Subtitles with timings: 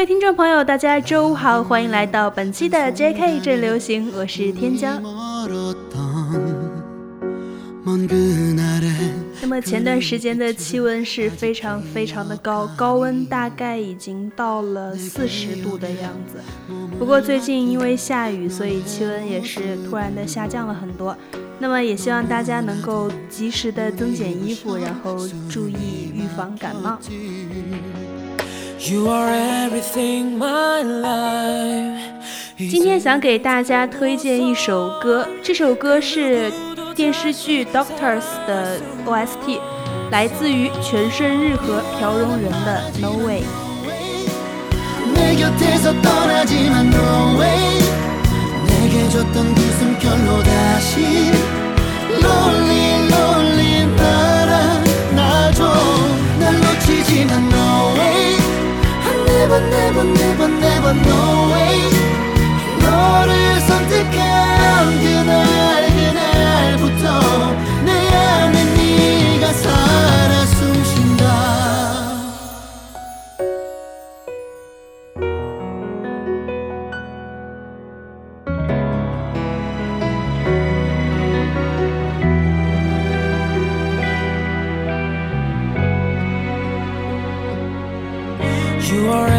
[0.00, 3.38] 各位听众朋友，大家周五好，欢迎来到本期的 J.K.
[3.38, 4.98] 正流行，我是天骄。
[9.42, 16.40] 那么前段时间的气温是非常非常的高，高温大概已经到了四十度的样子。
[16.98, 21.14] 不过最近因为下雨，所以气温也是突然的下降了很多。
[21.58, 26.98] 那么也希望大家能够及时的增减衣服，然后注意预防感冒。
[32.56, 36.50] 今天想给大家推荐一首歌，这首歌是
[36.96, 39.60] 电视剧《Doctors》的 OST，
[40.10, 43.42] 来自于全胜日和朴荣仁的《No Way》。
[59.50, 61.80] Never never never never no way
[62.78, 71.50] 너를 선택한 그날 그날부터 내 안에 네가 살아 숨쉰다
[88.90, 89.29] You are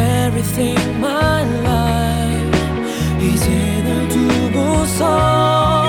[0.41, 3.21] everything my life.
[3.21, 3.49] 이제
[3.83, 5.83] 널 두고서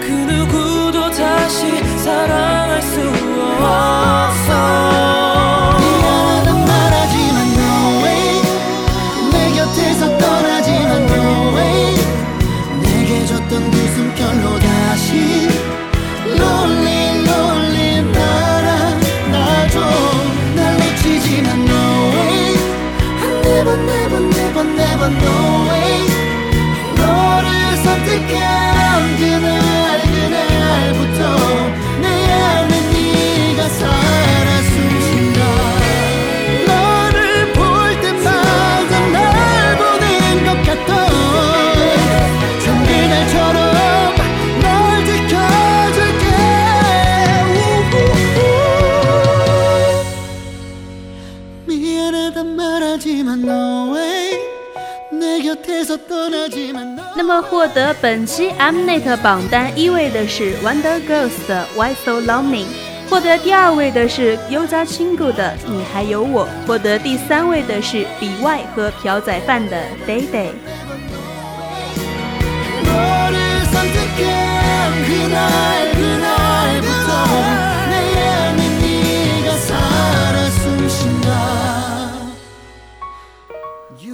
[0.00, 3.00] 그 누구도 다시 사랑할 수
[3.58, 4.75] 없어
[57.50, 62.64] 获得本期 Mnet 榜单一位的是 Wonder Girls 的 Why So Lonely，
[63.08, 70.50] 获得第二位的是 Yuza Chingu 的你还有我，获得第三位的是 B.Y 和朴宰范的 Day Day。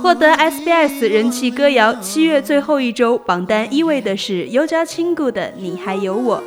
[0.03, 6.39] 获得 SBS 人气歌谣七月最后一周榜单一位的是优家亲故的《你还有我》，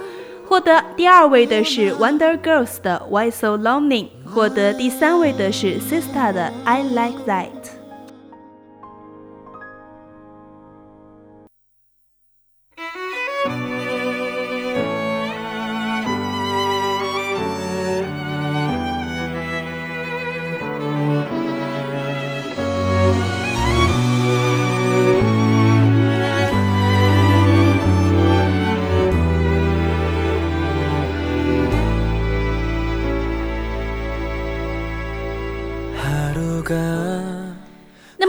[0.45, 7.47] 获得第二位的是 Wonder Girls 的《Why So Lonely》，获得第三位的是 Sista 的《I Like That》。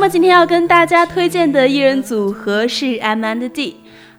[0.08, 3.76] 今天要跟大家推荐的艺人组合是 M and D。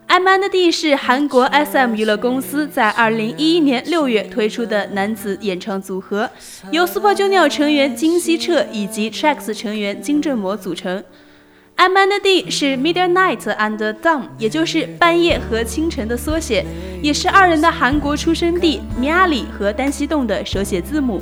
[0.08, 6.30] M and D 是韩国 SM 娱乐公司在2011年6月推出的男子演唱组合，
[6.72, 11.02] 由 Super Junior 成员金希澈以及 TRAX 成员金正模组成。
[11.78, 16.66] M and D 是 Midnight and Dawn，也就是半夜和清晨的缩写，
[17.02, 21.22] 也是二人的韩国出生地米亚里和丹西洞的手写字母。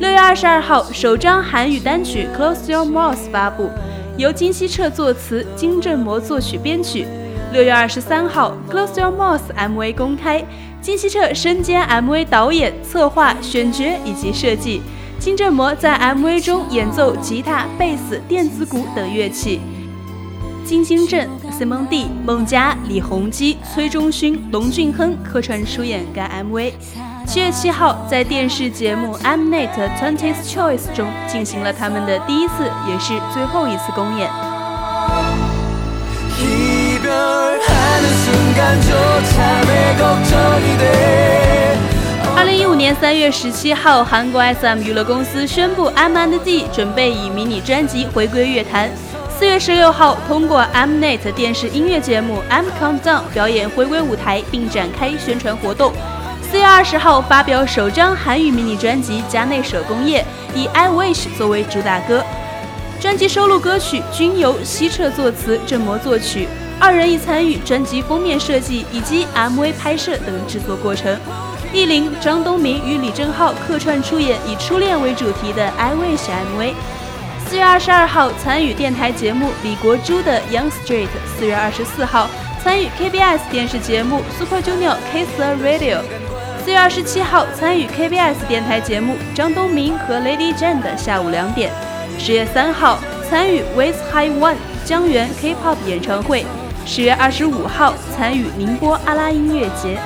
[0.00, 3.68] 六月二十二号，首张韩语单曲《Close Your Mouth》发布，
[4.16, 7.06] 由金希澈作词，金正模作曲编曲。
[7.52, 10.42] 六月二十三号，《Close Your Mouth》MV 公开，
[10.80, 14.80] 金希澈身兼 MV 导演、策划、选角以及设计。
[15.18, 19.60] 金正模在 MV 中演奏吉他、贝斯、电子鼓等乐器。
[20.64, 26.72] 金星镇、C 蒙蒂、孟佳、李弘基、崔中勋、龙俊亨客串出演该 MV。
[27.32, 34.28] 七月七号，在电视节目《Mnet Twenties Choice》中进行了他们的第一次，也是最后一次公演。
[42.36, 48.90] 二零一五年三月十七号，韩国 SM 娱乐公司宣布 M&D 准备以迷你专辑回归乐坛。
[49.38, 55.92] 四月十六号，通过 Mnet 电视音乐节目 M Countdown 表演回归舞台，并展开宣传活动。
[56.50, 60.20] 四月二十号，发表首张韩语迷你专辑《加内手工业》，
[60.58, 62.24] 以 I Wish 作为主打歌。
[62.98, 66.48] 专辑收录歌曲均由西澈作词，郑模作曲，
[66.80, 71.16] 二人亦参与专辑封面设计以及 MV 拍摄等制作过程。
[71.72, 76.18] 艺林、张东明与李正浩客串出演以初恋为主题的《I Wish》
[76.58, 76.74] MV。
[77.48, 81.04] 四月二十二号参与电台节目李国珠的《Young Street》。
[81.38, 82.28] 四月二十四号
[82.60, 86.00] 参与 KBS 电视节目 Super Junior Kiss the Radio。
[86.70, 91.68] 四月二十七号参与 KBS 电台节目张东明和 Lady Jane 的下午两点。
[92.16, 96.46] 十月三号参与 With High One 江源 K-pop 演唱会。
[96.86, 99.98] 十月二十五号参与宁波阿拉音乐节。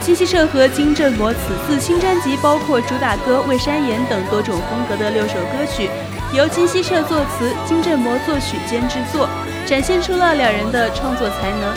[0.00, 5.90] 金希澈和金正模此次新专辑包括主打歌《未山岩》等多种风格的六首歌曲，
[6.32, 9.28] 由金希澈作词，金正模作曲兼制作，
[9.66, 11.74] 展现出了两人的创作才能。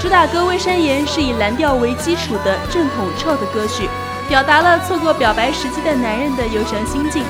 [0.00, 3.88] 主打歌《微山岩》是以蓝调为基础的正统臭的歌曲，
[4.28, 7.24] 表达了错过表白时机的男人的忧伤心境。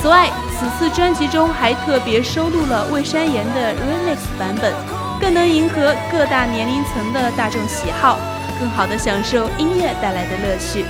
[0.00, 0.28] 此外，
[0.58, 4.74] 此次专辑中还特别收录了《未山岩》的 remix 版本，
[5.20, 8.18] 更能迎合各大年龄层的大众喜好，
[8.60, 10.84] 更好的享受音乐带来的乐趣。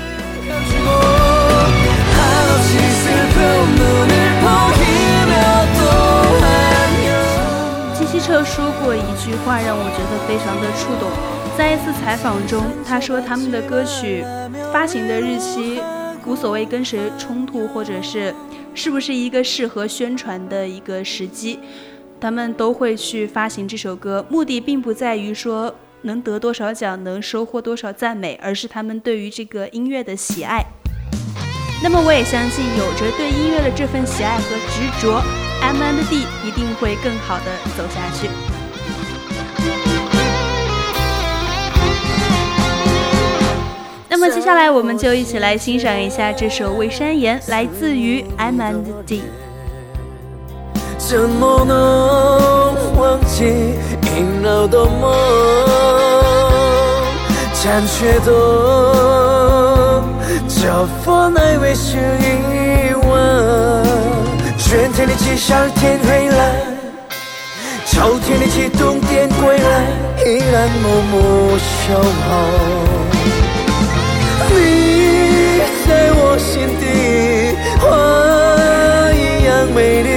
[8.12, 11.11] 希澈说过一句话，让我觉得非常的触动。
[11.56, 14.23] 在一次采访中，他说他们的歌曲
[14.70, 15.81] 发行的日期
[16.26, 18.35] 无所谓跟谁冲突，或者是
[18.75, 21.59] 是不是一个适合宣传的一个时机，
[22.20, 24.23] 他们都会去发行这首歌。
[24.29, 30.62] 目的并不在于说能得多少奖，能收获多少赞美，而是他们对于这个音乐的喜爱。
[31.82, 35.41] 那么，我也相信，有着对音乐的这份喜爱和执着。
[35.62, 37.44] M and D 一定会更好的
[37.76, 38.29] 走下去。
[44.09, 49.23] 那么接下来我们就一起来欣赏一下这首《未山岩》，来自于 M and D。
[64.72, 66.54] 春天的起，夏天回来，
[67.84, 69.84] 秋天的起，冬天归来，
[70.24, 72.02] 依然默默守候。
[74.48, 76.82] 你在我心底，
[77.82, 77.84] 花
[79.12, 80.08] 一样美丽，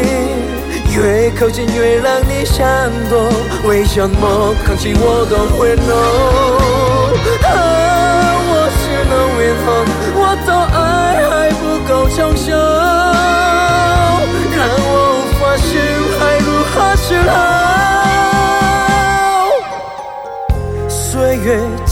[0.96, 3.30] 越靠近越让你闪躲。
[3.68, 5.92] 为什么空气我都会浓？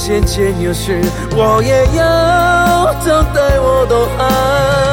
[0.05, 0.99] 渐渐有去
[1.31, 4.83] 我也要等待我的爱。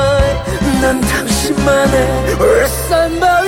[0.80, 1.96] 难道什么呢
[2.38, 3.39] 我说什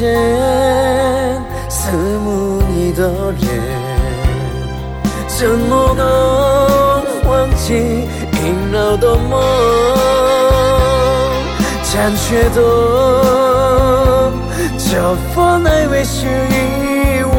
[0.00, 0.08] 间
[1.68, 3.50] 思慕你的脸，
[5.28, 6.02] 怎么能
[7.28, 9.38] 忘记萦绕的梦？
[11.84, 12.62] 残缺的
[14.78, 17.22] 这份爱为时已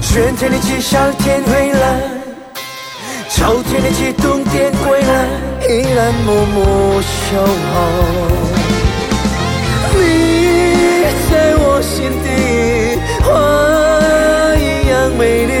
[0.00, 2.00] 春天的起，夏天回来，
[3.30, 5.28] 秋天的起，冬天归来，
[5.68, 7.74] 依然默默守候。
[9.94, 10.00] 在
[11.80, 12.28] 心底，
[13.22, 13.30] 花
[14.56, 15.52] 一样美丽，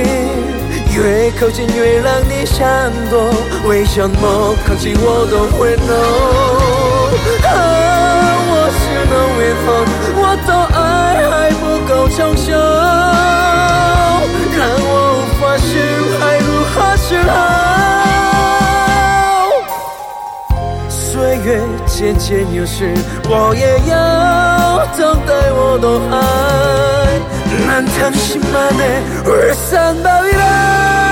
[0.94, 3.32] 越靠近越让你闪躲。
[3.66, 5.92] 为什么靠近我都会浓？
[7.42, 7.52] 啊，
[8.48, 9.66] 我是能远方，
[10.16, 10.78] 我的爱
[11.30, 12.46] 还不够成熟，
[14.56, 15.68] 让我无法释
[16.18, 17.32] 怀，如何是好？
[20.88, 21.46] 岁月
[21.86, 22.94] 渐渐流逝，
[23.28, 24.53] 我也要。
[24.94, 31.03] 걱정 따위워도 아난 당신만의 울산 바위라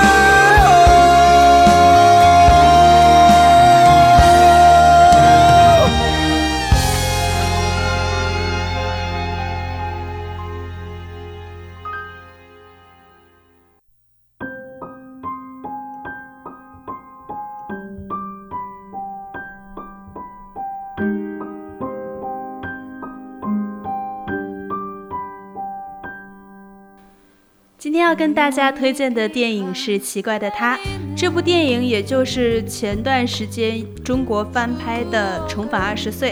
[27.93, 30.75] 今天要跟大家推荐的电影是《奇怪的他》。
[31.15, 36.31] 这部电影也就是前段时间中国翻拍的《重返二十岁》。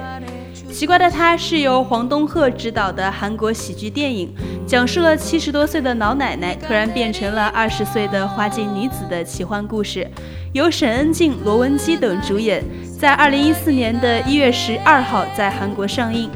[0.74, 4.34] 《奇怪的他》是由黄东赫执导的韩国喜剧电影，
[4.66, 10.10] 讲述了七十多岁的老奶奶突然变成了二十岁的花季女子的奇幻故事，
[10.54, 12.64] 由沈恩静、罗文姬等主演，
[13.00, 16.28] 在二零一四年的一月十二号在韩国上映。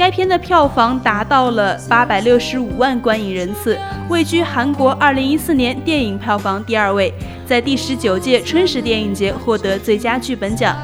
[0.00, 3.78] 该片的票房达到了八百六十五万观影人次，
[4.08, 7.12] 位居韩国二零一四年电影票房第二位，
[7.44, 10.74] 在第十九届春实电影节获得最佳剧本奖。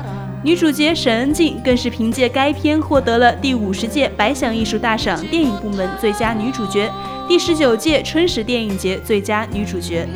[0.42, 6.87] 女主角沈恩静更是凭借该片获得了第五十届百想艺术大赏电影部门最佳女主角，
[7.26, 10.06] 第十九届春实电影节最佳女主角。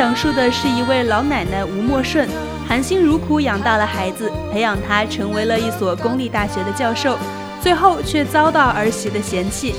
[0.00, 2.26] 讲述的是一位老奶奶吴默顺，
[2.66, 7.18] 含辛茹苦养大了孩子，培养他成为了一所公立大学的教授，
[7.60, 9.74] 最后却遭到儿媳的嫌弃。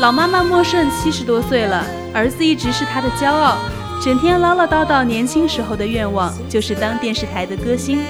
[0.00, 1.84] 老妈妈默顺七十多岁了，
[2.14, 3.58] 儿子一直是她的骄傲，
[4.02, 5.04] 整天唠唠叨叨。
[5.04, 8.00] 年轻时候的愿望就是当电视台的歌星，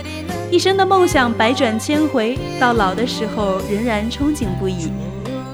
[0.52, 4.92] 一生的梦想百转千回，到老的时候仍然憧憬不已。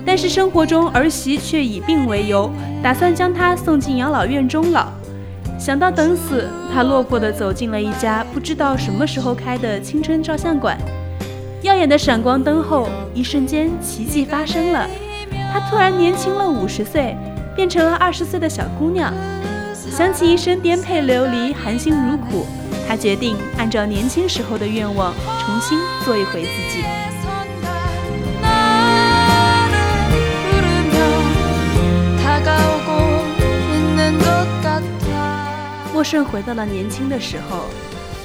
[0.05, 4.93] 但是生活中儿媳却以病为由，打算将他送进养老院终老。
[5.59, 10.79] 想到等死，他落魄地走进了一家不知道什么时候开的青春照相馆。
[11.63, 14.87] 耀眼的闪光灯后，一瞬间奇迹发生了，
[15.53, 17.17] 他突然年轻了五十岁，
[17.57, 19.13] 变成了二十岁的小姑娘。
[19.73, 22.45] 想起一生颠沛流离、含辛茹苦，
[22.87, 26.85] 他决定按照年轻时候的愿望，重新做一回自己。
[36.05, 37.65] 顺回到了年轻的时候，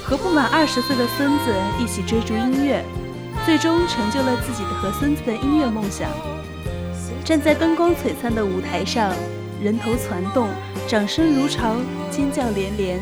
[0.04, 2.84] 和不满二十岁的孙子一起追逐音乐，
[3.46, 6.10] 最终成就了自己的和孙子的音乐梦想。
[7.24, 9.14] 站在灯光璀璨的舞台上，
[9.64, 10.50] 人头攒动，
[10.88, 11.76] 掌声如潮，
[12.12, 13.00] 尖叫连连。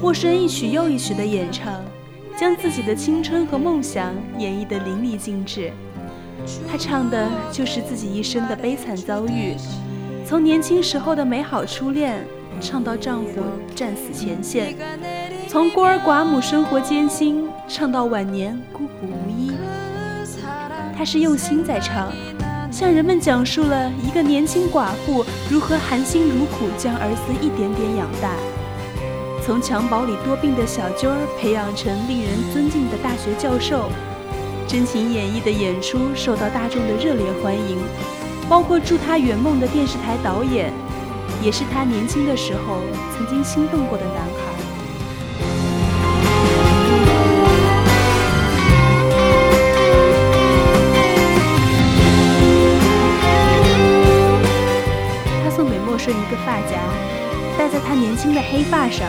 [0.00, 1.80] 莫顺一曲又一曲的演唱，
[2.36, 5.70] 将自己的青春和梦想演绎得淋漓尽致。
[6.70, 9.54] 他唱的就是自己一生的悲惨遭遇，
[10.26, 12.24] 从年轻时候的美好初恋。
[12.60, 13.42] 唱到丈夫
[13.74, 14.74] 战死前线，
[15.48, 19.52] 从孤儿寡母生活艰辛，唱到晚年孤苦无依。
[20.96, 22.10] 她是用心在唱，
[22.70, 28.34] 向人们讲述了一个年轻寡妇如何含辛茹苦将儿子一点点养大，
[29.44, 33.90] 从襁褓里多病的小军儿培养成令人尊敬的大学教授。
[34.66, 37.78] 真情演绎的演出受到大众的热烈欢迎，
[38.48, 40.72] 包括助他圆梦的电视台导演。
[41.44, 42.80] 也是他年轻的时候
[43.14, 44.40] 曾经心动过的男孩。
[55.44, 56.80] 他送给莫顺一个发夹，
[57.58, 59.06] 戴在他年轻的黑发上。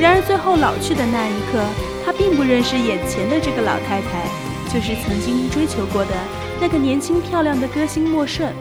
[0.00, 1.62] 然而最后老去的那一刻，
[2.04, 4.26] 他并不认识眼前的这个老太太，
[4.74, 6.10] 就是曾经追求过的
[6.60, 8.52] 那个年轻漂亮的歌星莫顺。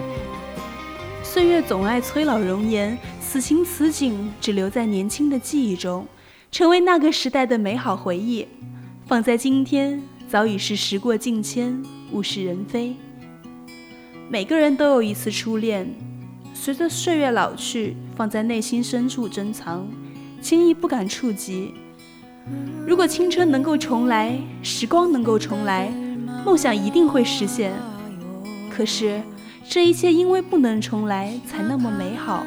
[1.30, 6.08] 岁月总爱催老容颜，此情此景只留在年轻的记忆中，
[6.50, 8.48] 成为那个时代的美好回忆。
[9.06, 12.96] 放在今天，早已是时过境迁，物是人非。
[14.30, 15.94] 每个人都有一次初恋，
[16.54, 19.86] 随着岁月老去，放在内心深处珍藏，
[20.42, 21.74] 轻易不敢触及。
[22.88, 25.92] 如果青春能够重来，时光能够重来，
[26.46, 27.74] 梦想一定会实现。
[28.72, 29.22] 可是。
[29.70, 32.46] 这一切因为不能重来，才那么美好。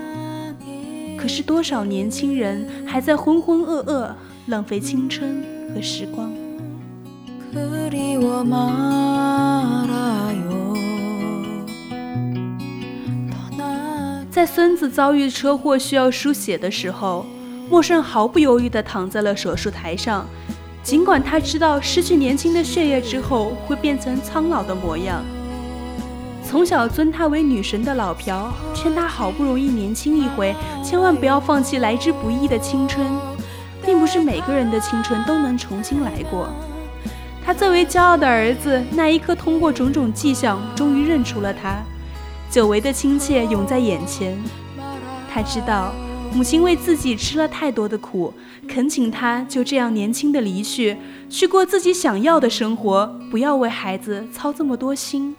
[1.19, 4.11] 可是多少年轻人还在浑浑噩噩，
[4.47, 6.33] 浪费青春和时光。
[14.31, 17.27] 在孙子遭遇车祸需要输血的时候，
[17.69, 20.27] 莫顺毫不犹豫地躺在了手术台上。
[20.83, 25.23] 尽管他知道失去年轻的血液之后会变成苍老的模样。
[26.51, 30.53] 从小尊她为女神的老朴劝她好不容易年轻一回，
[30.85, 33.07] 千万不要放弃来之不易的青春，
[33.87, 36.49] 并不是每个人的青春都能重新来过。
[37.47, 41.81] 他最为骄傲的儿子那一刻，通过种种迹象，终于认出了他，
[42.51, 44.37] 久违的亲切涌在眼前。
[45.33, 45.95] 他知道
[46.35, 48.35] 母亲为自己吃了太多的苦，
[48.67, 50.97] 恳请他就这样年轻的离去，
[51.29, 55.37] 去过自己想要的生活，不要为孩子操这么多心。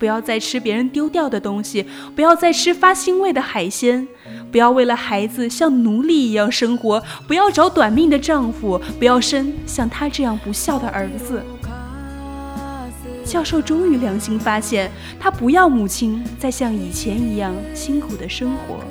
[0.00, 1.84] 不要再吃别人丢掉的东西，
[2.16, 4.08] 不要再吃发腥味的海鲜，
[4.50, 11.42] 不要为了孩子像奴隶一样生活，不要找短命的丈夫，不要生像他这样不孝的儿子。
[13.26, 14.90] 教授终于良心发现，
[15.20, 18.82] 他不要母亲再像以前一样辛苦的生活。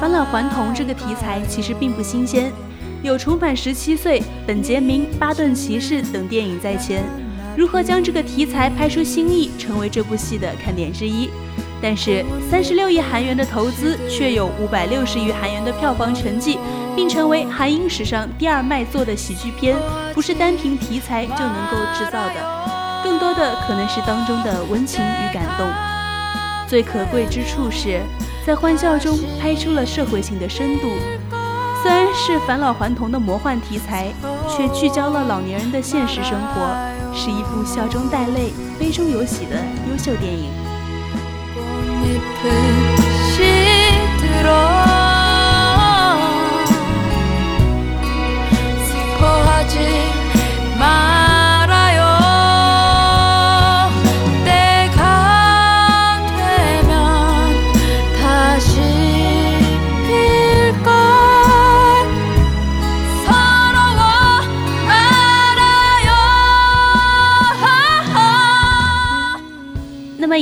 [0.00, 2.52] 返老还童这个题材其实并不新鲜，
[3.02, 7.04] 有《重返十七岁》《本杰明》《巴顿骑士》等电影在前，
[7.56, 11.30] 如何将这个题材拍出新意，成为这部戏的看点之一。
[11.80, 16.58] 但是，三十六亿韩元的投资，却有五百六十亿韩元的票房成绩，
[16.96, 19.76] 并成为韩影史上第二卖座的喜剧片，
[20.12, 25.68] 不是单凭题材就能够制造的，更多的可能是当中的温情与感动。
[26.66, 28.00] 最可贵之处是，
[28.44, 30.90] 在欢笑中拍出了社会性的深度。
[32.20, 34.12] 是返老还童的魔幻题材，
[34.48, 36.76] 却聚焦了老年人的现实生活，
[37.14, 39.56] 是一部笑中带泪、悲中有喜的
[39.88, 40.50] 优秀电影。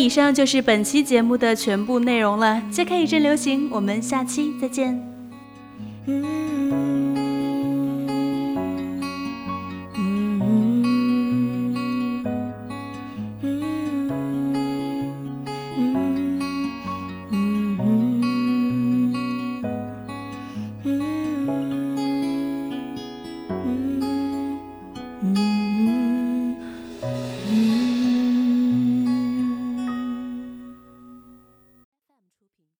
[0.07, 2.63] 以上就是本期节目的全部内容了。
[2.71, 4.97] 揭开一阵流行，我们下期再见。